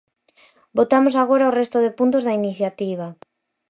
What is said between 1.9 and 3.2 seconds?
puntos da iniciativa.